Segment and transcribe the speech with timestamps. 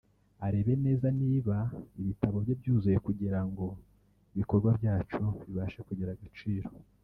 [0.45, 1.55] arebe neza niba
[2.01, 3.65] ibitabo bye byuzuye kugira ngo
[4.33, 6.69] ibikorwa byacu bibashe kugira agaciro